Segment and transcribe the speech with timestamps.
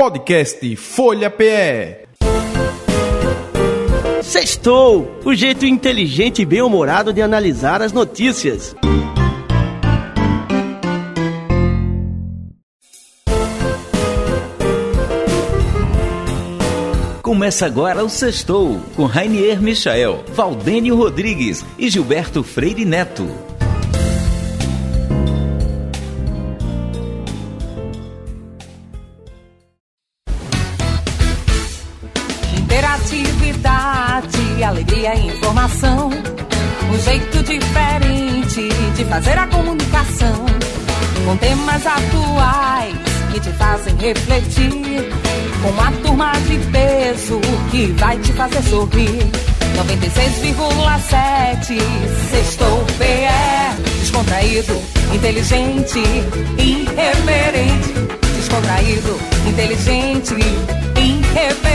[0.00, 2.06] Podcast Folha PE.
[4.22, 8.76] Sextou, o jeito inteligente e bem-humorado de analisar as notícias.
[17.20, 23.47] Começa agora o Sextou, com Rainier Michael, Valdênio Rodrigues e Gilberto Freire Neto.
[39.18, 40.46] Fazer a comunicação.
[41.24, 42.94] Com temas atuais
[43.32, 45.12] que te fazem refletir.
[45.60, 49.28] Com uma turma de peso que vai te fazer sorrir.
[49.76, 51.80] 96,7
[52.30, 54.80] Sextou PE Descontraído,
[55.14, 56.00] inteligente,
[56.58, 57.94] irreverente
[58.36, 60.34] Descontraído, inteligente,
[60.96, 61.67] irreverente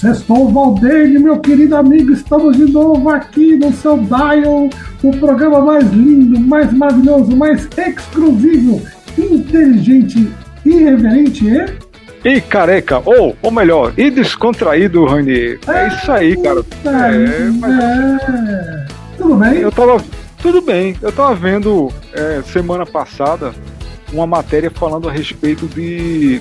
[0.00, 4.70] Sextou, Valdeir, meu querido amigo, estamos de novo aqui no seu Dial,
[5.02, 8.80] o programa mais lindo, mais maravilhoso, mais exclusivo,
[9.18, 10.32] inteligente,
[10.64, 11.90] irreverente e...
[12.26, 15.58] E careca, ou, ou melhor, e descontraído, Rani.
[15.68, 16.64] É isso aí, cara.
[16.86, 17.26] É,
[17.70, 18.86] é.
[19.18, 19.58] Tudo bem?
[19.58, 20.02] Eu tava.
[20.40, 20.96] Tudo bem.
[21.02, 23.52] Eu tava vendo é, semana passada
[24.12, 26.40] uma matéria falando a respeito de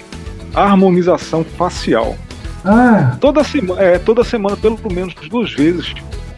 [0.53, 2.15] harmonização facial.
[2.71, 5.93] Ah, Toda semana, é, toda semana, pelo menos duas vezes,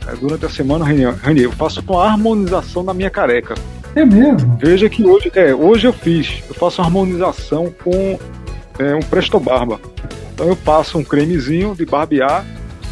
[0.07, 3.53] é, durante a semana, Rani, eu faço uma harmonização na minha careca.
[3.95, 4.57] é mesmo?
[4.61, 6.41] Veja que hoje, é, hoje eu fiz.
[6.47, 8.17] Eu faço uma harmonização com
[8.79, 9.79] é, um Presto Barba.
[10.33, 12.45] Então eu passo um cremezinho de barbear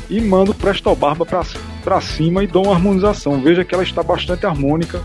[0.09, 1.41] e mando o Presto Barba pra,
[1.81, 3.41] pra cima e dou uma harmonização.
[3.41, 5.01] Veja que ela está bastante harmônica,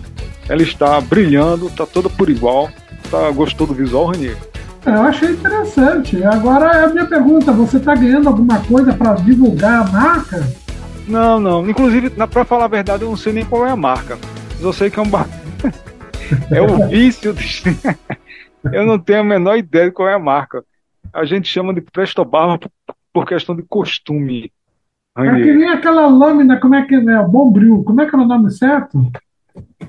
[0.49, 2.69] ela está brilhando, está toda por igual.
[3.11, 4.37] Tá, gostou do visual, Renier?
[4.87, 6.23] Eu achei interessante.
[6.25, 10.43] Agora é a minha pergunta: você está ganhando alguma coisa para divulgar a marca?
[11.09, 11.69] Não, não.
[11.69, 14.19] Inclusive, pra falar a verdade, eu não sei nem qual é a marca.
[14.61, 15.27] Eu sei que é um bar...
[16.51, 17.35] É o vício.
[18.73, 20.65] eu não tenho a menor ideia de qual é a marca.
[21.13, 22.59] A gente chama de Presto Barba
[23.13, 24.51] por- questão de costume.
[25.19, 27.23] É que nem aquela lâmina, como é que é?
[27.23, 29.07] Bombril, como é que é o nome certo?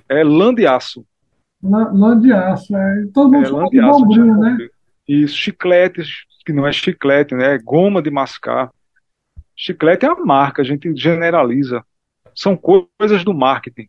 [0.09, 1.05] É lã de aço.
[1.63, 2.75] Lã, lã de aço.
[2.75, 3.03] É.
[3.13, 3.99] Todo mundo É chama de de aço.
[3.99, 4.57] Bombril, né?
[5.07, 7.55] Isso, chicletes, que não é chiclete, né?
[7.55, 8.71] É goma de mascar.
[9.55, 11.83] Chiclete é uma marca, a gente generaliza.
[12.35, 13.87] São co- coisas do marketing.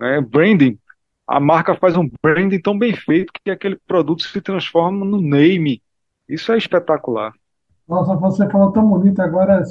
[0.00, 0.20] Né?
[0.20, 0.78] Branding.
[1.26, 5.82] A marca faz um branding tão bem feito que aquele produto se transforma no name.
[6.28, 7.34] Isso é espetacular.
[7.88, 9.62] Nossa, você falou tão bonito agora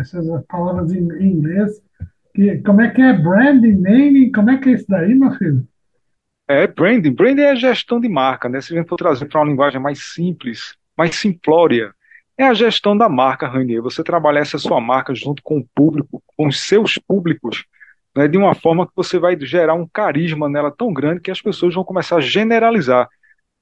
[0.00, 1.80] essas palavras em inglês.
[2.34, 4.32] Que, como é que é branding, naming?
[4.32, 5.66] Como é que é isso daí, meu filho?
[6.52, 7.12] É, branding.
[7.12, 8.60] Branding é gestão de marca, né?
[8.60, 11.94] Se a gente for trazer para uma linguagem mais simples, mais simplória,
[12.36, 13.80] é a gestão da marca, Rainier.
[13.80, 17.64] Você trabalhar essa sua marca junto com o público, com os seus públicos,
[18.14, 18.28] né?
[18.28, 21.74] De uma forma que você vai gerar um carisma nela tão grande que as pessoas
[21.74, 23.08] vão começar a generalizar,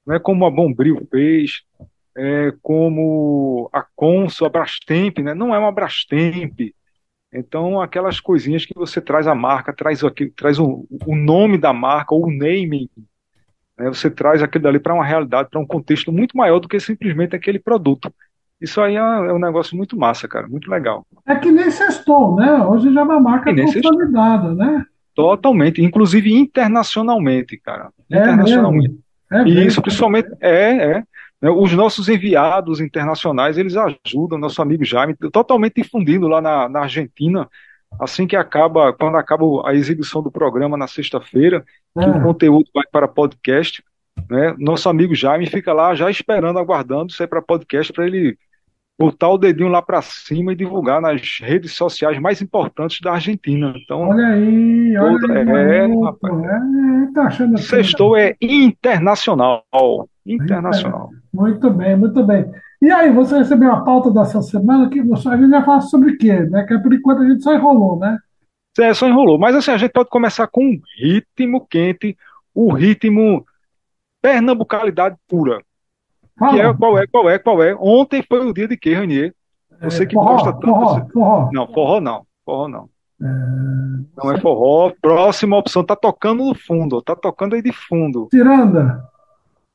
[0.05, 0.19] né?
[0.19, 1.63] Como a Bombril fez,
[2.17, 5.33] é, como a Consul, a Brastemp, né?
[5.33, 6.59] Não é uma Brastemp.
[7.33, 11.73] Então, aquelas coisinhas que você traz a marca, traz, aqui, traz o, o nome da
[11.73, 12.89] marca, ou o naming,
[13.81, 13.89] né?
[13.89, 17.35] Você traz aquilo dali para uma realidade, para um contexto muito maior do que simplesmente
[17.35, 18.13] aquele produto.
[18.61, 21.07] Isso aí é, é um negócio muito massa, cara, muito legal.
[21.27, 22.63] É que nem sextou, né?
[22.63, 24.85] Hoje já é uma marca consolidada, né?
[25.15, 27.89] Totalmente, inclusive internacionalmente, cara.
[28.11, 28.99] É Internacionalmente.
[29.33, 31.03] É E isso, principalmente, é, é.
[31.41, 36.81] Né, Os nossos enviados internacionais, eles ajudam, nosso amigo Jaime, totalmente difundindo lá na, na
[36.83, 37.49] Argentina,
[38.01, 41.65] assim que acaba, quando acaba a exibição do programa na sexta-feira,
[42.01, 42.21] que o É.
[42.21, 43.83] conteúdo vai para podcast,
[44.29, 44.55] né?
[44.59, 48.39] Nosso amigo Jaime fica lá já esperando, aguardando sair para podcast para ele
[49.01, 53.73] botar o dedinho lá para cima e divulgar nas redes sociais mais importantes da Argentina.
[53.75, 56.27] Então, Olha aí, olha Toda- aí, é, maluco.
[56.47, 57.65] É, tá achando assim.
[57.65, 59.65] sextou é internacional.
[60.27, 61.09] Internacional.
[61.33, 62.45] Muito bem, muito bem.
[62.83, 66.11] E aí, você recebeu a pauta dessa semana que você, a gente vai falar sobre
[66.13, 66.65] o quê, né?
[66.65, 68.19] Que por enquanto a gente só enrolou, né?
[68.79, 69.39] É, só enrolou.
[69.39, 72.17] Mas assim, a gente pode começar com um ritmo quente,
[72.55, 73.45] o ritmo
[74.23, 75.61] pernambucalidade pura.
[76.41, 76.55] Fala.
[76.55, 77.77] Que é qual é, qual é, qual é.
[77.79, 79.35] Ontem foi o dia de quê, Ranier?
[79.83, 80.67] Você que forró, gosta tanto.
[80.67, 81.51] forró, você- forró.
[81.53, 82.27] Não, forró não.
[82.45, 82.89] Forró não.
[84.17, 84.91] Não é forró.
[85.03, 85.85] Próxima opção.
[85.85, 87.03] Tá tocando no fundo.
[87.03, 88.29] Tá tocando aí de fundo.
[88.33, 89.05] Ciranda.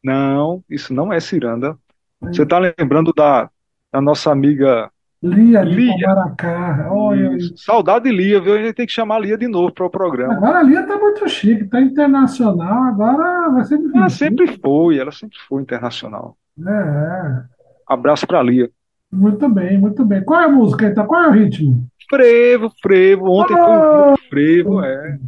[0.03, 1.77] Não, isso não é ciranda.
[2.21, 3.49] Você tá lembrando da,
[3.93, 4.89] da nossa amiga
[5.25, 6.07] Lia Lia.
[6.07, 6.87] Maracá.
[6.91, 8.53] Olha Saudade de Lia, viu?
[8.53, 10.33] A gente tem que chamar Lia de novo para o programa.
[10.33, 13.99] Agora a Lia tá muito chique, tá internacional, agora vai ser difícil.
[13.99, 16.37] Ela sempre foi, ela sempre foi internacional.
[16.65, 16.71] É.
[16.71, 17.43] é.
[17.87, 18.69] Abraço para Lia.
[19.11, 20.23] Muito bem, muito bem.
[20.23, 21.05] Qual é a música então?
[21.05, 21.87] Qual é o ritmo?
[22.09, 23.29] Frevo, frevo.
[23.31, 23.65] Ontem oh!
[23.65, 25.19] foi um frevo, é.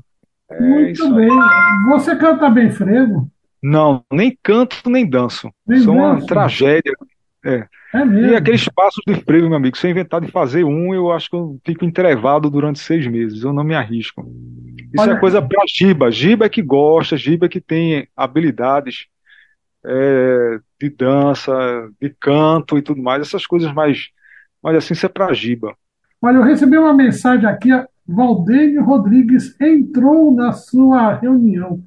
[0.51, 1.29] é muito bem.
[1.89, 3.29] Você canta bem frevo?
[3.61, 5.49] Não, nem canto nem danço.
[5.65, 6.94] Nem Sou uma tragédia.
[7.45, 7.67] É.
[7.93, 8.31] é mesmo.
[8.31, 11.29] E aqueles passos de frevo, meu amigo, se eu inventar de fazer um, eu acho
[11.29, 13.43] que eu fico entrevado durante seis meses.
[13.43, 14.25] Eu não me arrisco.
[14.93, 15.17] Isso é Olha.
[15.17, 16.11] é coisa pra Giba.
[16.11, 19.07] Giba é que gosta, Giba é que tem habilidades
[19.85, 21.53] é, de dança,
[22.01, 24.09] de canto e tudo mais, essas coisas mais,
[24.61, 25.75] mas assim, isso é para Giba.
[26.21, 27.69] Olha, eu recebi uma mensagem aqui,
[28.05, 31.81] Valdênio Rodrigues entrou na sua reunião.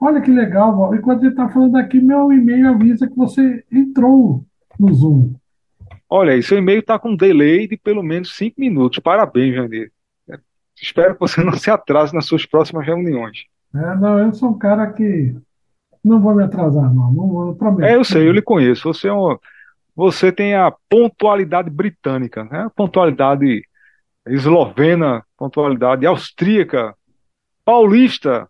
[0.00, 0.94] Olha que legal, Val.
[0.94, 4.44] Enquanto ele está falando aqui, meu e-mail avisa que você entrou
[4.78, 5.34] no Zoom.
[6.08, 8.98] Olha aí, seu e-mail está com um delay de pelo menos cinco minutos.
[8.98, 9.92] Parabéns, Jandir.
[10.80, 13.44] Espero que você não se atrase nas suas próximas reuniões.
[13.74, 15.34] É, não, eu sou um cara que
[16.04, 17.12] não vou me atrasar, não.
[17.12, 17.88] não eu prometo.
[17.88, 18.92] É, eu sei, eu lhe conheço.
[18.92, 19.36] Você, é um,
[19.96, 22.70] você tem a pontualidade britânica, né?
[22.76, 23.64] pontualidade
[24.26, 26.94] eslovena, pontualidade austríaca,
[27.64, 28.48] paulista.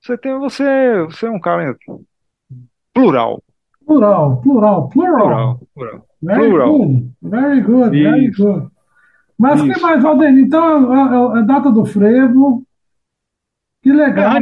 [0.00, 0.64] Você tem, você,
[1.04, 1.76] você é um cara
[2.92, 3.42] plural.
[3.86, 5.16] Plural, plural, plural.
[5.16, 6.06] Plural, plural.
[6.20, 6.78] Very plural.
[6.78, 8.10] good, very good, Isso.
[8.10, 8.70] very good.
[9.38, 10.30] Mas o que mais, Valdir?
[10.38, 12.66] Então, a, a, a, data do frevo,
[13.82, 14.40] que legal.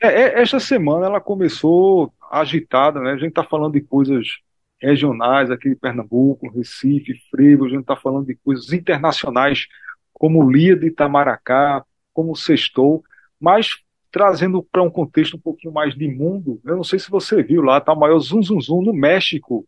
[0.00, 3.12] É, é, esta semana ela começou agitada, né?
[3.12, 4.38] A gente está falando de coisas
[4.80, 9.66] regionais aqui de Pernambuco, Recife, Frevo, a gente está falando de coisas internacionais
[10.12, 11.82] como Lia de Itamaracá,
[12.12, 13.02] como Sextou,
[13.40, 13.70] mas
[14.16, 17.60] trazendo para um contexto um pouquinho mais de mundo, eu não sei se você viu
[17.60, 19.66] lá, tá o maior zum zum zum no México,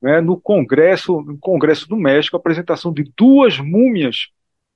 [0.00, 4.28] né, no Congresso, no Congresso do México, a apresentação de duas múmias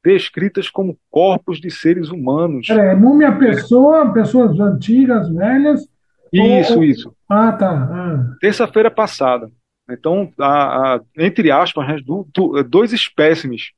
[0.04, 2.68] descritas como corpos de seres humanos.
[2.68, 5.88] É, múmia pessoa, pessoas antigas, velhas.
[6.30, 6.84] Isso, ou...
[6.84, 7.16] isso.
[7.26, 7.70] Ah, tá.
[7.70, 8.36] Ah.
[8.42, 9.50] Terça-feira passada.
[9.88, 13.70] Então, a, a, entre aspas, né, do, do, dois espécimes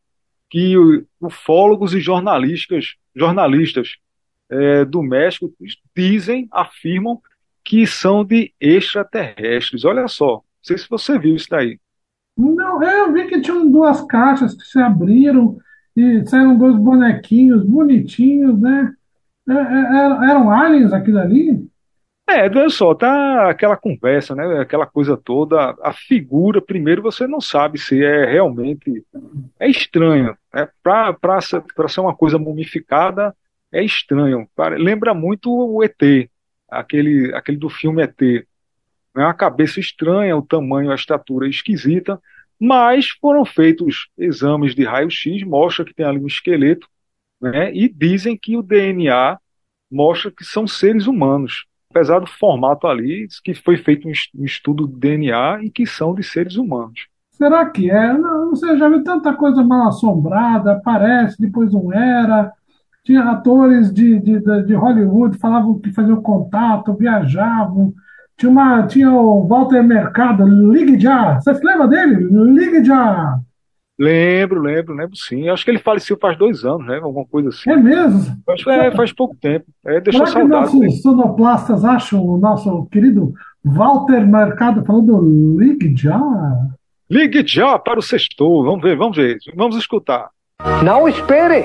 [0.51, 0.75] que
[1.21, 3.97] ufólogos e jornalistas, jornalistas
[4.51, 5.53] é, do México
[5.95, 7.21] dizem, afirmam
[7.65, 9.85] que são de extraterrestres.
[9.85, 11.79] Olha só, não sei se você viu isso daí.
[12.37, 15.59] Não, eu vi que tinham duas caixas que se abriram
[15.97, 18.93] e saíram dois bonequinhos bonitinhos, né?
[19.49, 21.67] É, é, eram aliens aquilo ali?
[22.29, 24.61] É, olha só, tá aquela conversa, né?
[24.61, 25.77] Aquela coisa toda.
[25.81, 29.05] A figura, primeiro, você não sabe se é realmente.
[29.59, 30.37] É estranho.
[30.53, 30.69] Né?
[30.83, 33.35] Para ser uma coisa mumificada,
[33.77, 34.49] é estranho.
[34.79, 36.31] Lembra muito o ET,
[36.69, 38.21] aquele, aquele do filme ET.
[38.21, 42.21] É uma cabeça estranha, o tamanho, a estatura esquisita.
[42.59, 46.89] Mas foram feitos exames de raio-x, mostra que tem ali um esqueleto,
[47.41, 47.73] né?
[47.75, 49.39] E dizem que o DNA
[49.91, 54.97] mostra que são seres humanos, apesar do formato ali, que foi feito um estudo de
[54.97, 57.09] DNA e que são de seres humanos.
[57.31, 58.15] Será que é?
[58.15, 62.51] Não, você já viu tanta coisa mal assombrada, parece, depois não era.
[63.07, 67.95] Tinha atores de, de, de Hollywood falavam que faziam contato, viajavam,
[68.37, 71.41] tinha, uma, tinha o Walter Mercado, Ligue Já.
[71.41, 72.27] Você se lembra dele?
[72.29, 73.39] Ligue Já.
[73.97, 75.49] Lembro, lembro, lembro sim.
[75.49, 76.97] Acho que ele faleceu faz dois anos, né?
[76.97, 77.71] Alguma coisa assim.
[77.71, 78.37] É mesmo?
[78.49, 79.67] Acho que é, faz pouco tempo.
[79.87, 83.33] É, deixou Será que nossos sonoplastas acham o nosso querido
[83.65, 86.21] Walter Mercado falando Ligue Já?
[87.09, 88.65] Ligue Já para o sextou.
[88.65, 89.39] Vamos ver, vamos ver.
[89.55, 90.29] Vamos escutar.
[90.85, 91.65] Não espere.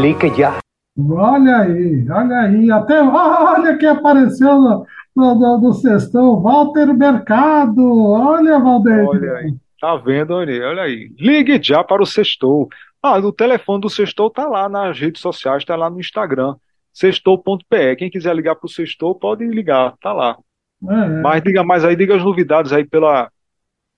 [0.00, 0.58] Ligue Já.
[0.98, 2.70] Olha aí, olha aí.
[2.70, 7.82] Até olha que apareceu no, do, do, do Sextão, Walter Mercado.
[8.10, 9.08] Olha, Valdeir.
[9.08, 11.10] Olha aí, tá vendo, olha, olha aí.
[11.18, 12.68] Ligue já para o Sextou.
[13.02, 16.54] Ah, o telefone do Sextou tá lá nas redes sociais, tá lá no Instagram,
[16.92, 17.96] sextou.pe.
[17.96, 20.38] Quem quiser ligar para o Sextou, pode ligar, tá lá.
[20.88, 21.08] É, é.
[21.20, 23.30] Mas diga mais aí, diga as novidades aí pela,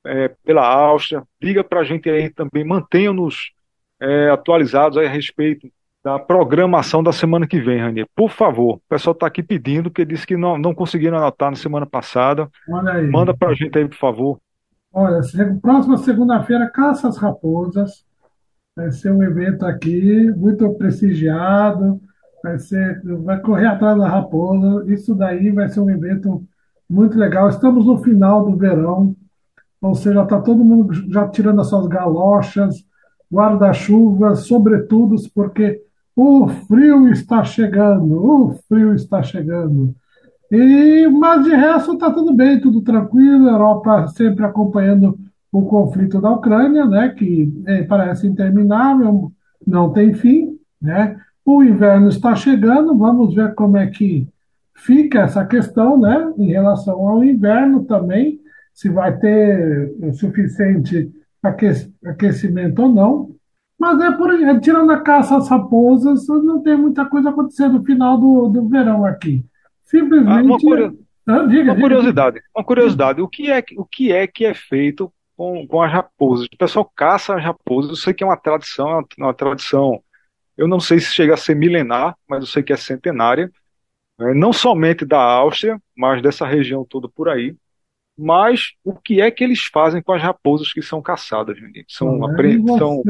[0.04, 3.52] é, pela Áustria, diga para a gente aí também, mantenha-nos
[4.00, 5.68] é, atualizados a respeito
[6.04, 8.06] da programação da semana que vem, Rani.
[8.14, 11.56] Por favor, o pessoal está aqui pedindo, porque disse que não, não conseguiram anotar na
[11.56, 12.48] semana passada.
[13.10, 14.38] Manda para a gente aí, por favor.
[14.92, 15.20] Olha,
[15.60, 18.04] próxima segunda-feira, Caça às Raposas.
[18.76, 22.00] Vai ser um evento aqui muito prestigiado.
[22.42, 24.84] Vai, ser, vai correr atrás da raposa.
[24.86, 26.46] Isso daí vai ser um evento
[26.88, 27.48] muito legal.
[27.48, 29.16] Estamos no final do verão,
[29.80, 32.86] ou seja, está todo mundo já tirando as suas galochas,
[33.32, 35.82] guarda-chuvas, sobretudo, porque
[36.14, 39.94] o frio está chegando, o frio está chegando.
[40.50, 43.48] E, mas de resto está tudo bem, tudo tranquilo.
[43.48, 45.18] Europa sempre acompanhando
[45.52, 49.32] o conflito da Ucrânia, né, que é, parece interminável,
[49.66, 51.16] não tem fim, né?
[51.44, 54.28] O inverno está chegando, vamos ver como é que
[54.74, 58.40] fica essa questão, né, em relação ao inverno também,
[58.74, 61.10] se vai ter o suficiente
[61.46, 63.36] aquecimento ou não.
[63.78, 67.84] Mas é por é, tirando a caça às raposas, não tem muita coisa acontecendo no
[67.84, 69.44] final do, do verão aqui.
[69.84, 70.30] Simplesmente.
[70.30, 70.98] Ah, uma, curio...
[71.26, 72.40] ah, diga, uma curiosidade.
[72.54, 73.20] Uma curiosidade.
[73.20, 76.46] O que é, o que é que é feito com, com as raposas?
[76.46, 77.90] O pessoal caça as raposas.
[77.90, 80.02] Eu sei que é uma tradição, é uma, uma tradição.
[80.56, 83.52] Eu não sei se chega a ser milenar, mas eu sei que é centenária.
[84.18, 84.32] Né?
[84.32, 87.54] Não somente da Áustria, mas dessa região toda por aí.
[88.18, 91.58] Mas o que é que eles fazem com as raposas que são caçadas?
[91.88, 92.56] São, apre...
[92.58, 93.02] você, são...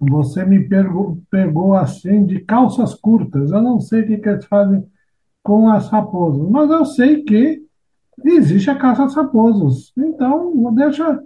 [0.00, 3.50] você me pegou, pegou assim de calças curtas.
[3.50, 4.84] Eu não sei o que, que eles fazem
[5.42, 7.62] com as raposas, mas eu sei que
[8.24, 9.92] existe a caça às raposas.
[9.96, 11.20] Então, deixa.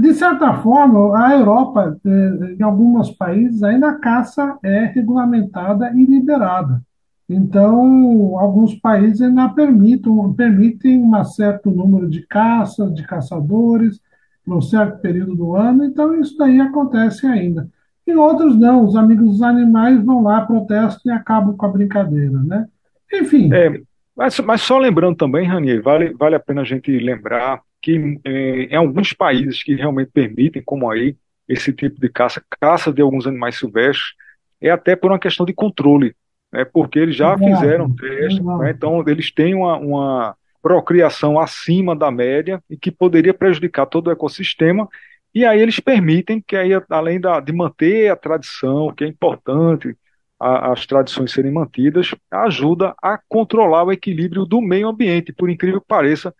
[0.00, 6.04] De certa forma, a Europa, eh, em alguns países, ainda a caça é regulamentada e
[6.04, 6.82] liberada.
[7.32, 14.00] Então, alguns países ainda permitem, permitem um certo número de caças, de caçadores,
[14.44, 17.68] por um certo período do ano, então isso daí acontece ainda.
[18.04, 22.36] Em outros não, os amigos dos animais vão lá, protestam e acabam com a brincadeira,
[22.42, 22.66] né?
[23.12, 23.54] Enfim.
[23.54, 23.80] É,
[24.16, 28.62] mas, mas só lembrando também, Ranier, vale, vale a pena a gente lembrar que é,
[28.64, 31.16] em alguns países que realmente permitem, como aí,
[31.48, 34.14] esse tipo de caça, caça de alguns animais silvestres,
[34.60, 36.14] é até por uma questão de controle
[36.52, 42.10] né, porque eles já fizeram testes, né, então eles têm uma, uma procriação acima da
[42.10, 44.88] média e que poderia prejudicar todo o ecossistema,
[45.34, 49.96] e aí eles permitem que aí, além da, de manter a tradição, que é importante
[50.38, 55.80] a, as tradições serem mantidas, ajuda a controlar o equilíbrio do meio ambiente, por incrível
[55.80, 56.34] que pareça,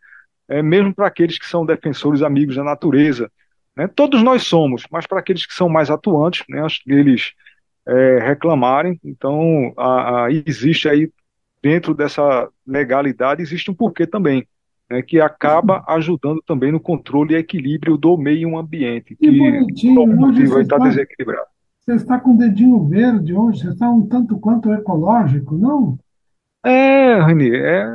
[0.49, 3.31] é, mesmo para aqueles que são defensores amigos da natureza.
[3.77, 7.33] Né, todos nós somos, mas para aqueles que são mais atuantes, né, eles
[7.87, 8.99] é, reclamarem.
[9.05, 11.11] Então, a, a, existe aí,
[11.63, 14.47] dentro dessa legalidade, existe um porquê também,
[14.91, 19.31] né, que acaba ajudando também no controle e equilíbrio do meio ambiente, que,
[19.75, 21.47] que por motivo está desequilibrado.
[21.81, 25.99] Você está com o dedinho verde hoje, você está um tanto quanto ecológico, não?
[26.65, 27.87] É, Rani, é,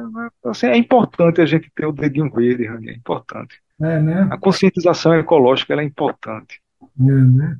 [0.45, 3.61] assim, é importante a gente ter o dedinho verde, Rani, é importante.
[3.79, 4.27] É, né?
[4.31, 6.59] A conscientização ecológica é importante.
[6.99, 7.57] É, né?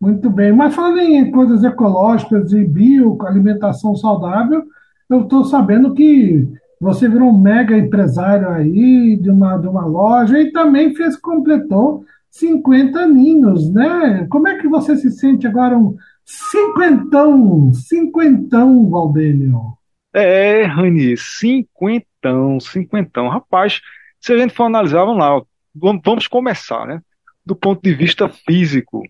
[0.00, 0.52] Muito bem.
[0.52, 4.64] Mas falando em coisas ecológicas e bio, alimentação saudável,
[5.10, 6.46] eu estou sabendo que
[6.80, 12.04] você virou um mega empresário aí de uma, de uma loja e também fez, completou
[12.30, 14.26] 50 aninhos, né?
[14.30, 19.76] Como é que você se sente agora um cinquentão, cinquentão, Valdênio?
[20.14, 23.28] É, Rani, cinquentão, cinquentão.
[23.28, 23.80] Rapaz,
[24.20, 25.42] se a gente for analisar, vamos lá,
[25.74, 27.00] vamos começar, né?
[27.44, 29.02] Do ponto de vista físico,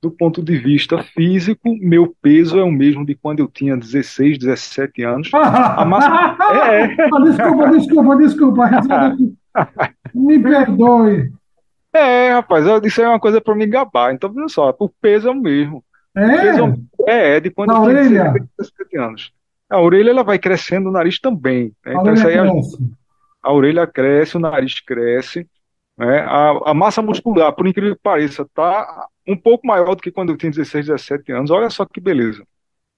[0.00, 4.38] do ponto de vista físico, meu peso é o mesmo de quando eu tinha 16,
[4.38, 5.30] 17 anos.
[5.34, 6.36] A massa...
[6.70, 6.96] é, é.
[7.24, 8.70] Desculpa, desculpa, desculpa.
[10.14, 11.32] Me perdoe.
[11.92, 14.14] É, rapaz, isso é uma coisa para me gabar.
[14.14, 15.82] Então, olha só, o peso é o mesmo.
[16.16, 17.10] É?
[17.10, 19.32] é, é, de quando eu tinha 16, 17 anos.
[19.68, 21.72] A orelha ela vai crescendo, o nariz também.
[21.84, 21.94] Né?
[21.94, 22.44] Então, isso aí a,
[23.42, 25.46] a orelha cresce, o nariz cresce.
[25.98, 26.20] Né?
[26.20, 30.30] A, a massa muscular, por incrível que pareça, está um pouco maior do que quando
[30.30, 31.50] eu tinha 16, 17 anos.
[31.50, 32.46] Olha só que beleza.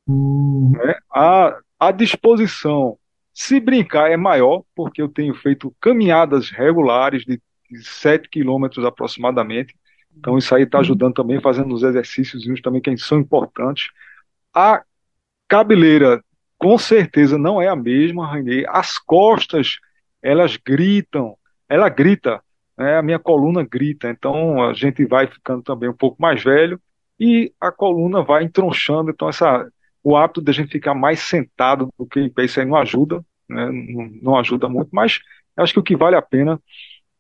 [0.07, 0.73] Hum.
[0.76, 0.95] Né?
[1.11, 2.99] A, a disposição,
[3.33, 7.40] se brincar, é maior, porque eu tenho feito caminhadas regulares de,
[7.71, 9.75] de 7 quilômetros aproximadamente.
[10.14, 10.83] Então isso aí está hum.
[10.83, 13.88] ajudando também, fazendo os exercícios também que são importantes.
[14.52, 14.83] A
[15.49, 16.23] cabeleira,
[16.59, 18.66] com certeza, não é a mesma, Rainê.
[18.69, 19.78] As costas,
[20.21, 21.35] elas gritam,
[21.66, 22.42] ela grita
[22.80, 26.80] né, a minha coluna grita, então a gente vai ficando também um pouco mais velho
[27.18, 29.70] e a coluna vai entronchando, então essa,
[30.02, 32.76] o hábito de a gente ficar mais sentado do que em pé, isso aí não
[32.76, 33.70] ajuda, né,
[34.22, 35.20] não, ajuda muito, mas
[35.58, 36.58] acho que o que vale a pena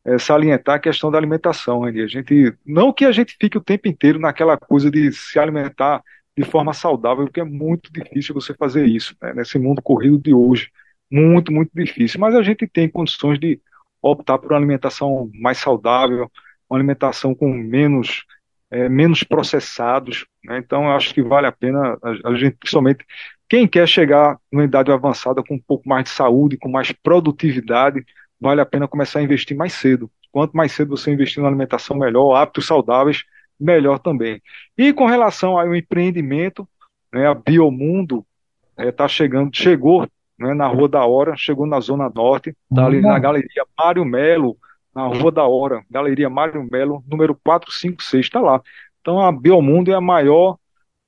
[0.02, 2.00] é salientar a questão da alimentação, Andy.
[2.00, 6.02] A gente, não que a gente fique o tempo inteiro naquela coisa de se alimentar
[6.34, 10.32] de forma saudável, porque é muito difícil você fazer isso, né, nesse mundo corrido de
[10.32, 10.70] hoje,
[11.10, 13.60] muito, muito difícil, mas a gente tem condições de
[14.02, 16.30] optar por uma alimentação mais saudável,
[16.68, 18.24] uma alimentação com menos,
[18.70, 20.26] é, menos processados.
[20.44, 20.58] Né?
[20.58, 23.04] Então, eu acho que vale a pena a, gente, principalmente
[23.48, 28.04] quem quer chegar numa idade avançada com um pouco mais de saúde, com mais produtividade,
[28.40, 30.10] vale a pena começar a investir mais cedo.
[30.30, 33.24] Quanto mais cedo você investir na alimentação melhor, hábitos saudáveis,
[33.58, 34.40] melhor também.
[34.78, 36.66] E com relação ao empreendimento,
[37.12, 38.24] né, a Biomundo
[38.70, 40.08] está é, tá chegando, chegou
[40.40, 44.56] né, na Rua da Hora, chegou na Zona Norte, está ali na Galeria Mário Melo,
[44.94, 48.60] na Rua da Hora, Galeria Mário Melo, número 456, está lá.
[49.00, 50.56] Então a Biomundo é a maior,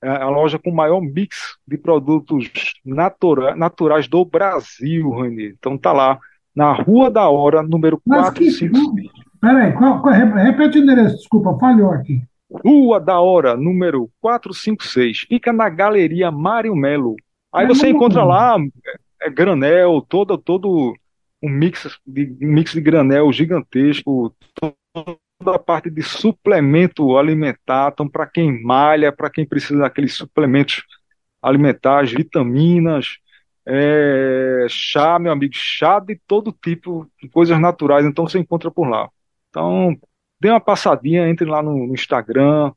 [0.03, 2.51] é a loja com maior mix de produtos
[2.85, 5.55] natura, naturais do Brasil, Rani.
[5.59, 6.19] Então tá lá,
[6.55, 8.45] na Rua da Hora, número Mas que.
[8.45, 9.11] 456.
[9.41, 12.23] Peraí, qual, qual, repete o endereço, desculpa, falhou aqui.
[12.65, 15.21] Rua da Hora, número 456.
[15.21, 17.17] Fica na Galeria Mário Melo.
[17.53, 18.57] Aí você encontra lá
[19.25, 20.95] é, granel, todo, todo
[21.43, 28.27] um mix de, mix de granel gigantesco, toda a parte de suplemento alimentar, então para
[28.27, 30.85] quem malha, para quem precisa daqueles suplementos
[31.43, 33.19] alimentares, vitaminas,
[33.67, 38.89] é, chá, meu amigo, chá de todo tipo, de coisas naturais, então você encontra por
[38.89, 39.09] lá.
[39.51, 39.97] Então,
[40.41, 42.73] dê uma passadinha, entre lá no, no Instagram,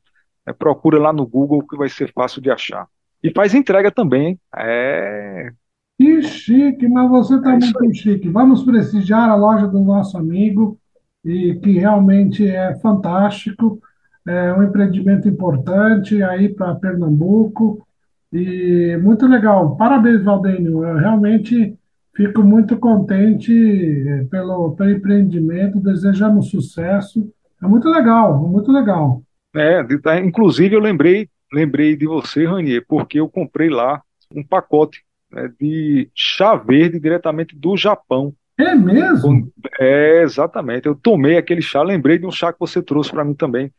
[0.46, 2.88] é, procura lá no Google que vai ser fácil de achar.
[3.22, 4.38] E faz entrega também?
[4.56, 5.50] É,
[5.98, 8.28] Que chique, mas você está É muito chique.
[8.28, 10.78] Vamos prestigiar a loja do nosso amigo,
[11.24, 13.80] e que realmente é fantástico.
[14.26, 17.86] É um empreendimento importante aí para Pernambuco.
[18.32, 19.76] E muito legal.
[19.76, 20.84] Parabéns, Valdênio.
[20.84, 21.74] Eu realmente
[22.14, 25.80] fico muito contente eh, pelo, pelo empreendimento.
[25.80, 27.28] Desejamos sucesso.
[27.62, 29.22] É muito legal, muito legal.
[29.54, 34.02] é, tá, inclusive eu lembrei, lembrei de você, Ranier, porque eu comprei lá
[34.34, 38.32] um pacote né, de chá verde diretamente do Japão.
[38.58, 39.50] É mesmo?
[39.78, 40.86] É, exatamente.
[40.86, 43.70] Eu tomei aquele chá, lembrei de um chá que você trouxe para mim também.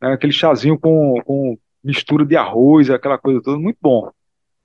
[0.00, 4.10] né, aquele chazinho com, com mistura de arroz, aquela coisa toda, muito bom.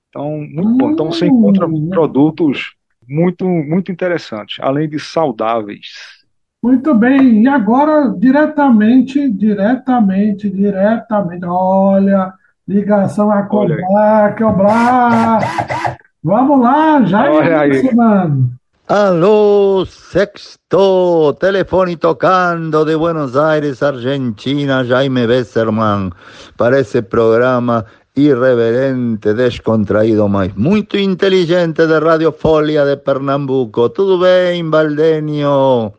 [0.08, 0.90] Então, muito bom.
[0.90, 1.88] Então você encontra Hum.
[1.90, 2.74] produtos
[3.08, 6.18] muito, muito interessantes, além de saudáveis.
[6.62, 12.32] Muito bem, e agora diretamente, diretamente, diretamente, olha,
[12.66, 13.82] ligação a Olha aí.
[16.28, 17.94] Vamos lá, já Olha aí.
[17.94, 18.52] mano.
[18.86, 26.12] Aló, sexto, teléfono tocando de Buenos Aires, Argentina, Jaime Besserman,
[26.58, 33.88] para ese programa irreverente, descontraído, mas muito inteligente de Radio Folia de Pernambuco.
[33.88, 35.94] Tudo bem, Valdenio?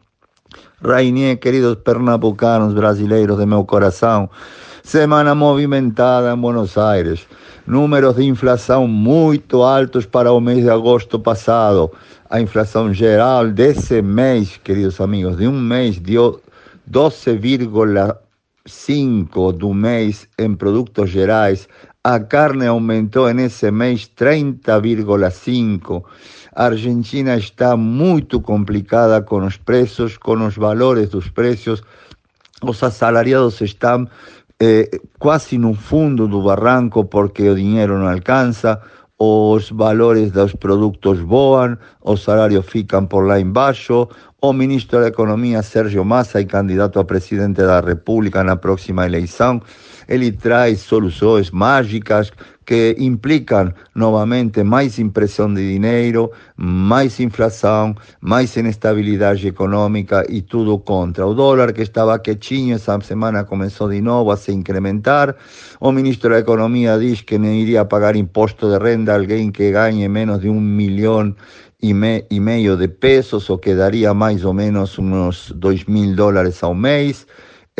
[0.83, 4.29] Rainier, queridos pernambucanos, brasileiros de meu coração.
[4.89, 7.27] Semana movimentada em Buenos Aires.
[7.67, 11.91] Números de inflação muito altos para o mês de agosto passado.
[12.27, 16.41] A inflação geral desse mês, queridos amigos, de um mês, deu
[16.91, 21.69] 12,5 do mês em produtos gerais.
[22.03, 26.03] A carne aumentou nesse mês 30,5.
[26.55, 31.83] A Argentina está muito complicada com os preços, com os valores dos preços.
[32.61, 34.05] Os assalariados estão
[34.61, 38.81] eh, quase no fundo do barranco porque o dinheiro não alcança,
[39.17, 44.07] os valores dos produtos voam, os salários ficam por lá embaixo.
[44.41, 49.61] O ministro da Economia, Sérgio Massa, e candidato a presidente da República na próxima eleição,
[50.07, 52.31] ele traz soluções mágicas
[52.69, 61.25] que implicam novamente mais impressão de dinheiro, mais inflação, mais inestabilidade econômica e tudo contra.
[61.25, 65.35] O dólar que estava quietinho essa semana começou de novo a se incrementar.
[65.79, 69.71] O ministro da Economia diz que não iria pagar imposto de renda a alguém que
[69.71, 71.33] ganhe menos de um milhão
[71.81, 76.15] e, me, e meio de pesos, o que daria mais ou menos uns dois mil
[76.15, 77.25] dólares ao mês.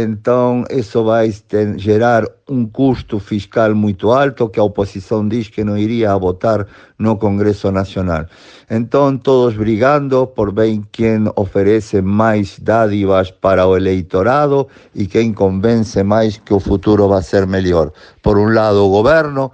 [0.01, 1.29] Então, isso vai
[1.75, 6.65] gerar um custo fiscal muito alto que a oposição diz que não iria votar
[6.97, 8.25] no Congresso Nacional.
[8.71, 16.01] Então, todos brigando por ver quem oferece mais dádivas para o eleitorado e quem convence
[16.01, 17.91] mais que o futuro vai ser melhor.
[18.23, 19.51] Por um lado, o governo,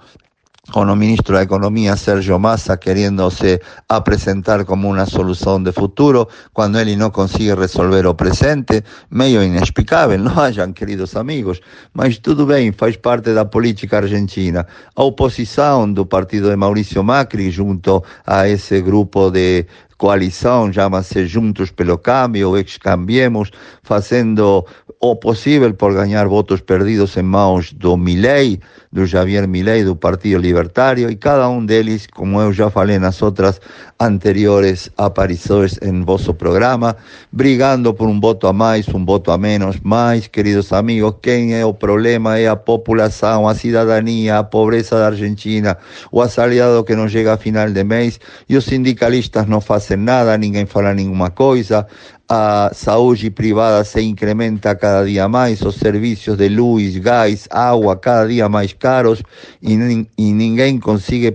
[0.72, 6.28] con el ministro de Economía Sergio Massa queriéndose a presentar como una solución de futuro
[6.52, 11.60] cuando él no consigue resolver o presente, medio inexplicável, não hayan queridos amigos,
[11.92, 14.66] mas tudo bem, faz parte da política argentina.
[14.94, 21.70] A oposição do partido de Maurício Macri junto a esse grupo de coalição, chama-se Juntos
[21.70, 23.50] pelo Cambio, ex-cambiemos,
[23.82, 24.66] fazendo
[25.00, 30.40] o possível por ganhar votos perdidos em mãos do Milei, do Javier Milei, do Partido
[30.40, 33.60] Libertário, e cada um deles, como eu já falei nas outras
[34.00, 36.96] anteriores aparições em vosso programa,
[37.30, 41.64] brigando por um voto a mais, um voto a menos, mas, queridos amigos, quem é
[41.64, 45.76] o problema é a população, a cidadania, a pobreza da Argentina,
[46.10, 50.38] o assalariado que não chega a final de mês, e os sindicalistas não fazem nada,
[50.38, 51.86] ninguém fala nenhuma coisa,
[52.28, 58.26] a saúde privada se incrementa cada dia mais, os serviços de luz, gás, água cada
[58.26, 59.22] dia mais caros
[59.62, 59.74] e,
[60.18, 60.80] e ninguém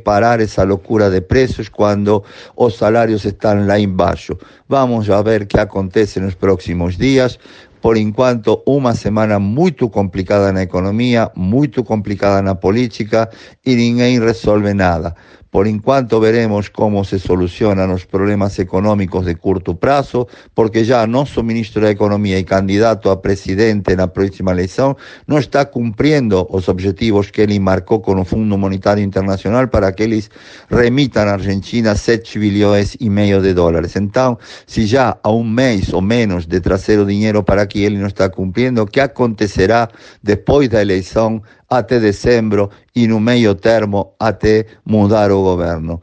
[0.04, 2.24] parar essa loucura de preços quando
[2.58, 4.36] os salários estão lá embaixo.
[4.68, 7.38] Vamos a ver que acontece nos próximos dias.
[7.82, 13.30] por enquanto una semana muy complicada la economía, muy complicada la política
[13.64, 15.16] y ninguém resuelve nada.
[15.52, 21.44] Por enquanto veremos cómo se solucionan los problemas económicos de corto plazo, porque ya nuestro
[21.44, 24.96] ministro de Economía y candidato a presidente en la próxima elección
[25.28, 30.06] no está cumpliendo los objetivos que él marcó con el Fondo Monetario Internacional para que
[30.06, 30.32] ellos
[30.70, 33.98] remitan a Argentina 7 billones y medio de dólares.
[33.98, 38.08] Entonces, si ya a un mes o menos de trasero dinero para que él no
[38.08, 39.90] está cumpliendo, ¿qué acontecerá
[40.22, 46.02] después de la elección até dezembro e no meio termo até mudar o governo.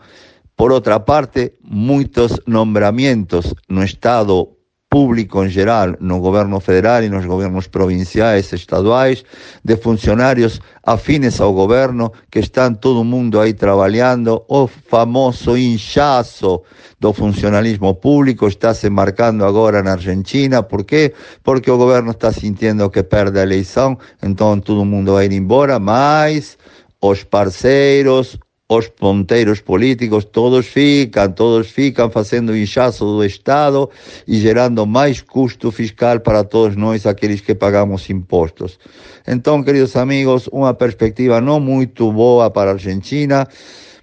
[0.57, 4.58] Por outra parte, muitos nombramentos no Estado
[4.90, 9.22] público em geral, no governo federal e nos governos provinciais, estaduais,
[9.62, 16.62] de funcionários afines ao governo que estão todo mundo aí trabalhando, o famoso inchaço
[16.98, 21.12] do funcionalismo público está se marcando agora na Argentina, por quê?
[21.44, 25.79] Porque o governo está sentindo que perde a eleição, então todo mundo vai ir embora,
[25.79, 26.57] mas
[27.01, 28.38] os parceiros,
[28.69, 33.89] os ponteiros políticos, todos ficam, todos ficam fazendo inchaço do Estado
[34.27, 38.79] e gerando mais custo fiscal para todos nós, aqueles que pagamos impostos.
[39.27, 43.49] Então, queridos amigos, uma perspectiva não muito boa para a Argentina,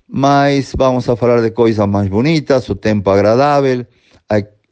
[0.07, 3.85] mas vamos a falar de coisas mais bonitas, o tempo agradável,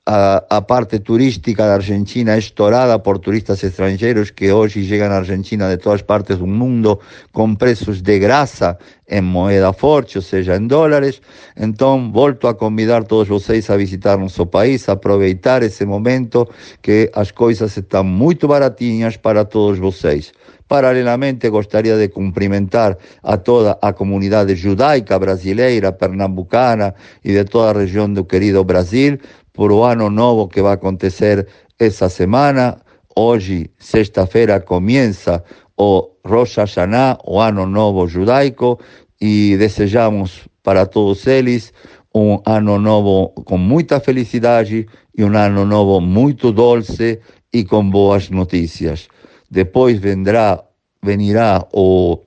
[0.05, 5.69] a, parte turística de Argentina es torada por turistas extranjeros que hoy llegan a Argentina
[5.69, 6.99] de todas partes del mundo
[7.31, 11.21] con precios de grasa en moneda forte, o sea, en dólares.
[11.55, 16.49] Entonces, volto a convidar a todos ustedes a visitar nuestro país, a aprovechar ese momento
[16.81, 20.33] que las cosas están muy baratinhas para todos ustedes.
[20.67, 27.73] Paralelamente, gostaria de cumprimentar a toda a comunidade judaica brasileira, pernambucana e de toda a
[27.73, 29.19] região do querido Brasil,
[29.53, 31.47] por o ano novo que vai acontecer
[31.79, 32.81] essa semana.
[33.15, 35.43] Hoje, sexta-feira, começa
[35.77, 38.79] o Rosh Hashanah, o ano novo judaico,
[39.21, 41.71] e desejamos para todos eles
[42.15, 44.87] um ano novo com muita felicidade
[45.17, 47.19] e um ano novo muito doce
[47.51, 49.07] e com boas notícias.
[49.49, 50.63] Depois vendrá,
[51.01, 52.19] venirá o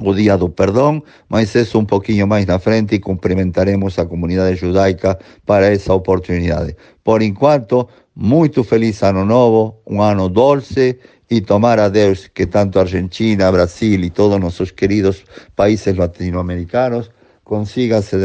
[0.00, 4.58] o Día do Perdón, mas eso un poquinho máis na frente e cumprimentaremos a comunidade
[4.58, 6.74] judaica para esa oportunidade.
[7.02, 10.98] Por enquanto, muito feliz ano novo, un ano dulce
[11.30, 17.10] e tomar a Deus que tanto Argentina, Brasil e todos nossos queridos países latinoamericanos
[17.44, 18.16] consiga se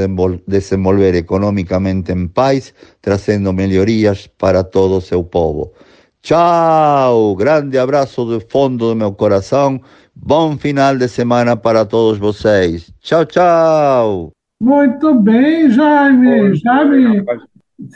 [0.48, 5.74] desenvolver económicamente en paz, trazendo melhorias para todo seu povo.
[6.22, 7.36] Tchau!
[7.36, 9.82] Grande abraço do fundo do meu coração.
[10.22, 12.94] Bom final de semana para todos vocês.
[13.00, 14.32] Tchau, tchau.
[14.62, 16.56] Muito bem, Jaime.
[16.56, 17.26] Jaime.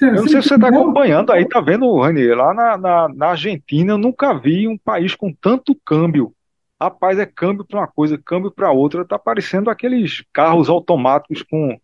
[0.02, 2.26] Eu não sei se você está acompanhando aí, tá vendo, Rani?
[2.34, 6.34] Lá na, na, na, Argentina eu nunca vi um país com tanto câmbio.
[6.82, 9.06] Rapaz, é câmbio para uma coisa, câmbio para outra.
[9.06, 11.78] Tá parecendo aqueles carros automáticos com.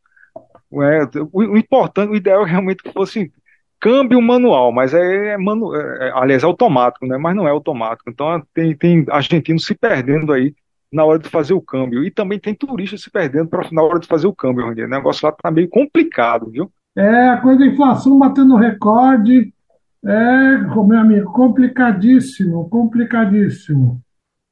[0.81, 3.31] É, o, o, importante, o ideal é realmente que fosse
[3.79, 7.17] câmbio manual, mas é, é, manu, é, é, aliás, é automático, né?
[7.17, 8.09] Mas não é automático.
[8.09, 10.53] Então tem, tem argentinos se perdendo aí
[10.91, 12.03] na hora de fazer o câmbio.
[12.03, 15.25] E também tem turistas se perdendo pra, na hora de fazer o câmbio, O negócio
[15.25, 16.71] lá tá meio complicado, viu?
[16.95, 19.53] É, a coisa da inflação batendo recorde.
[20.05, 24.01] É, meu amigo, complicadíssimo, complicadíssimo.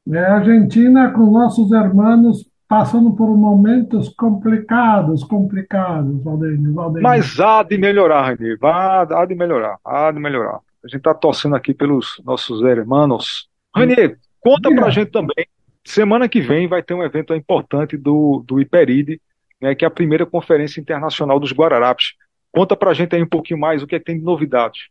[0.09, 7.03] É, a Argentina com nossos irmãos passando por momentos complicados, complicados, Valdênio, Valdênio.
[7.03, 10.59] Mas há de melhorar, Rani, há, há de melhorar, há de melhorar.
[10.83, 13.47] A gente está torcendo aqui pelos nossos irmãos.
[13.73, 15.45] Rani, conta para a gente também,
[15.85, 19.21] semana que vem vai ter um evento importante do, do Iperide,
[19.61, 22.13] né, que é a primeira conferência internacional dos Guararapes.
[22.51, 24.87] Conta para a gente aí um pouquinho mais o que, é que tem de novidades.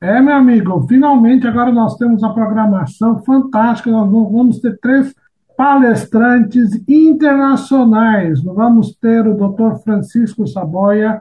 [0.00, 5.14] É, meu amigo, finalmente agora nós temos a programação fantástica, nós vamos ter três
[5.60, 8.42] palestrantes internacionais.
[8.42, 9.74] Vamos ter o Dr.
[9.84, 11.20] Francisco Saboia,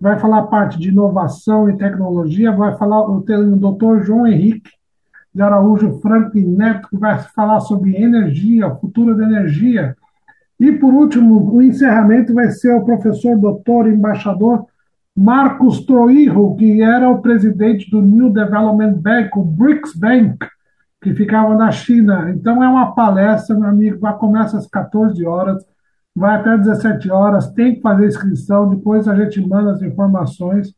[0.00, 4.02] vai falar parte de inovação e tecnologia, vai falar o, Dr.
[4.02, 4.70] João Henrique
[5.34, 9.94] de Araújo Franco Neto, que vai falar sobre energia, futuro da energia.
[10.58, 14.64] E, por último, o encerramento vai ser o professor doutor embaixador
[15.14, 20.38] Marcos Troirro, que era o presidente do New Development Bank, o BRICS Bank,
[21.06, 22.32] que ficava na China.
[22.34, 25.64] Então é uma palestra, meu amigo, vai começa às 14 horas,
[26.12, 30.74] vai até 17 horas, tem que fazer inscrição, depois a gente manda as informações.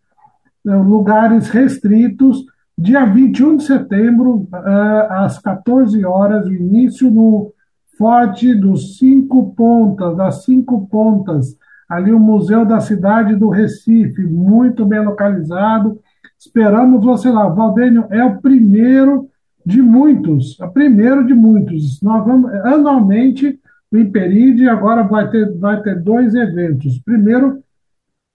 [0.67, 2.45] eh, lugares restritos,
[2.77, 7.55] dia 21 de setembro, eh, às 14 horas, o início no
[7.97, 11.57] Forte dos Cinco Pontas, das Cinco Pontas,
[11.89, 15.99] ali o Museu da Cidade do Recife, muito bem localizado.
[16.39, 17.49] Esperamos você lá.
[17.49, 19.29] Valdênio é o primeiro
[19.69, 22.01] de muitos, o primeiro de muitos.
[22.01, 23.61] Nós vamos, anualmente,
[23.93, 26.99] o Imperide agora vai ter, vai ter dois eventos.
[27.01, 27.63] Primeiro,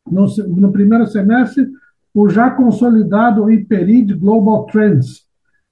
[0.06, 1.68] no, no primeiro semestre,
[2.14, 5.26] o já consolidado Imperid Global Trends,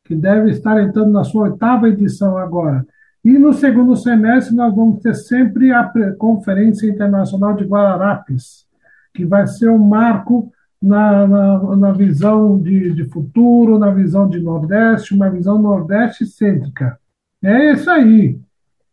[0.04, 2.84] que deve estar entrando na sua oitava edição agora.
[3.24, 8.66] E no segundo semestre nós vamos ter sempre a Conferência Internacional de Guararapes,
[9.14, 14.40] que vai ser um marco na, na, na visão de, de, futuro, na visão de
[14.40, 16.98] Nordeste, uma visão Nordeste cêntrica.
[17.44, 18.40] É isso aí.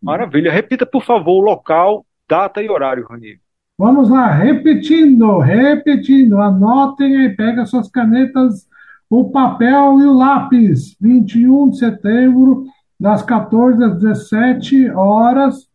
[0.03, 0.53] Maravilha.
[0.53, 3.41] Repita, por favor, o local, data e horário, Rani.
[3.79, 6.39] Vamos lá, repetindo, repetindo.
[6.39, 8.67] Anotem aí, pega suas canetas,
[9.09, 10.97] o papel e o lápis.
[11.01, 12.65] 21 de setembro,
[12.99, 15.69] das 14 às 17 horas,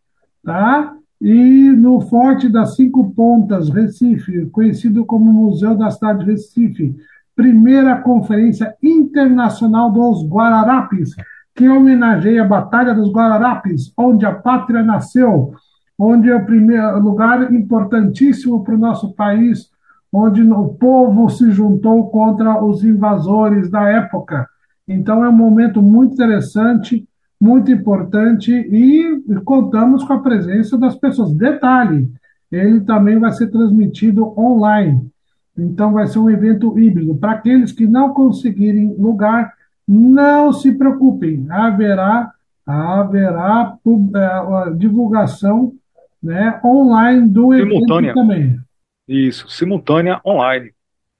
[0.44, 0.93] tá?
[1.24, 6.94] E no Forte das Cinco Pontas, Recife, conhecido como Museu da Cidade de Recife,
[7.34, 11.14] primeira conferência internacional dos Guararapes,
[11.54, 15.54] que homenageia a Batalha dos Guararapes, onde a pátria nasceu,
[15.98, 19.70] onde é o primeiro lugar importantíssimo para o nosso país,
[20.12, 24.46] onde o povo se juntou contra os invasores da época.
[24.86, 27.08] Então é um momento muito interessante
[27.40, 31.32] muito importante e contamos com a presença das pessoas.
[31.34, 32.10] Detalhe,
[32.50, 35.10] ele também vai ser transmitido online.
[35.56, 37.14] Então vai ser um evento híbrido.
[37.14, 39.52] Para aqueles que não conseguirem lugar,
[39.86, 42.32] não se preocupem, haverá
[42.66, 45.74] haverá uh, divulgação
[46.22, 48.10] né, online do simultânea.
[48.10, 48.58] evento também.
[49.06, 50.72] Isso, simultânea online.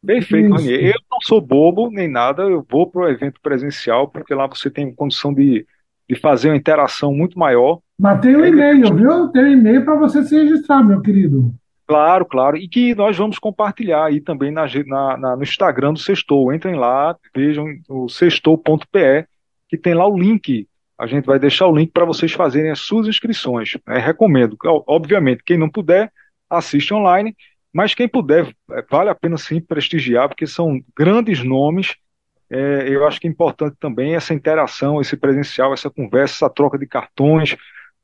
[0.04, 0.70] Perfeito, Rony.
[0.70, 4.70] Eu não sou bobo nem nada, eu vou para o evento presencial, porque lá você
[4.70, 5.66] tem condição de
[6.08, 7.80] de fazer uma interação muito maior.
[7.98, 9.28] Mas tem um e-mail, viu?
[9.28, 11.54] Tem um e-mail para você se registrar, meu querido.
[11.86, 12.56] Claro, claro.
[12.56, 16.52] E que nós vamos compartilhar aí também na, na, na no Instagram do Sextou.
[16.52, 19.26] Entrem lá, vejam o sextou.pe,
[19.68, 20.66] que tem lá o link.
[20.98, 23.76] A gente vai deixar o link para vocês fazerem as suas inscrições.
[23.88, 24.56] É, recomendo.
[24.86, 26.10] Obviamente, quem não puder,
[26.48, 27.36] assiste online.
[27.72, 31.96] Mas quem puder, é, vale a pena sim prestigiar, porque são grandes nomes
[32.54, 36.78] é, eu acho que é importante também essa interação, esse presencial, essa conversa, essa troca
[36.78, 37.56] de cartões,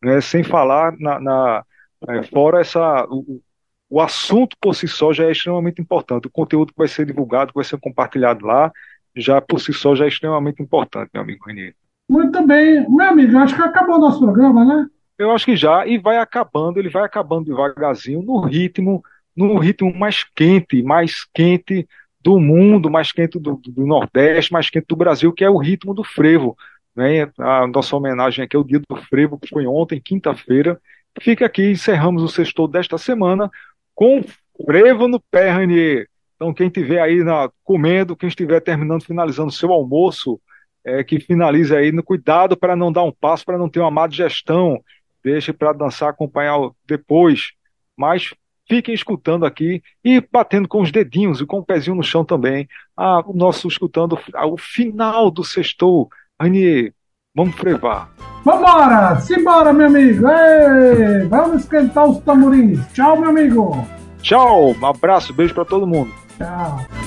[0.02, 1.64] né, sem falar na, na
[2.08, 3.40] é, fora essa o,
[3.88, 6.26] o, assunto por si só já é extremamente importante.
[6.26, 8.72] O conteúdo que vai ser divulgado, que vai ser compartilhado lá,
[9.14, 11.76] já por si só já é extremamente importante, meu amigo Renier.
[12.08, 14.86] Muito bem, meu amigo, acho que acabou o nosso programa, né?
[15.16, 19.00] Eu acho que já, e vai acabando, ele vai acabando devagarzinho, no ritmo,
[19.36, 21.86] no ritmo mais quente, mais quente
[22.20, 25.94] do mundo, mais quente do, do, Nordeste, mais quente do Brasil, que é o ritmo
[25.94, 26.56] do frevo.
[26.94, 27.30] Né?
[27.38, 30.80] A nossa homenagem aqui é o dia do frevo, que foi ontem, quinta-feira.
[31.20, 33.50] Fica aqui, encerramos o sexto desta semana
[33.94, 34.22] com
[34.64, 36.09] frevo no pé, Ranier.
[36.37, 40.40] Então, quem estiver aí na, comendo, quem estiver terminando, finalizando seu almoço,
[40.85, 43.90] é, que finalize aí no cuidado para não dar um passo, para não ter uma
[43.90, 44.83] má digestão.
[45.22, 46.56] Deixe para dançar, acompanhar
[46.87, 47.52] depois.
[47.94, 48.33] Mas
[48.70, 52.68] Fiquem escutando aqui e batendo com os dedinhos e com o pezinho no chão também.
[52.96, 56.09] Ah, o nosso escutando o final do sextou.
[56.40, 56.94] Ranier,
[57.35, 58.09] vamos frevar.
[58.44, 59.18] Vambora!
[59.18, 60.24] Simbora, meu amigo!
[60.28, 62.78] Ei, vamos esquentar os tamborins.
[62.92, 63.85] Tchau, meu amigo!
[64.22, 64.72] Tchau!
[64.80, 66.12] Um abraço, beijo para todo mundo.
[66.38, 66.99] Tchau.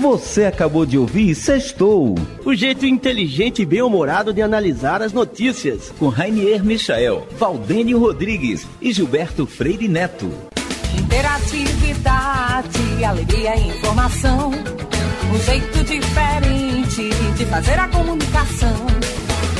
[0.00, 2.14] Você acabou de ouvir Sextou.
[2.42, 5.92] O jeito inteligente e bem-humorado de analisar as notícias.
[5.98, 10.32] Com Rainier Michael, Valdênio Rodrigues e Gilberto Freire Neto.
[10.98, 14.52] Interatividade, alegria e informação.
[15.34, 18.86] Um jeito diferente de fazer a comunicação.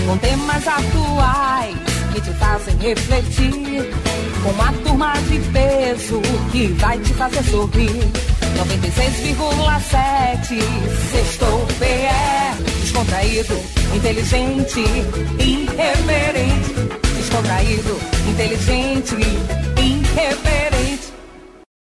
[0.07, 1.77] Com temas atuais
[2.15, 3.91] que te fazem refletir.
[4.43, 8.40] Com uma turma de peso que vai te fazer sorrir.
[8.57, 10.61] 96,7
[11.11, 13.55] Sextou PE Descontraído,
[13.95, 14.81] inteligente,
[15.39, 16.75] irreverente.
[17.17, 19.15] Descontraído, inteligente,
[19.79, 20.00] irreverente